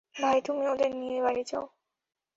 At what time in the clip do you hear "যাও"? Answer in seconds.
1.43-1.65